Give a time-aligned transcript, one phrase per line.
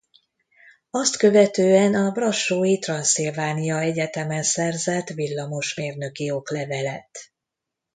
[0.89, 7.19] Azt követően a brassói Transilvania Egyetemen szerzett villamosmérnöki oklevelet.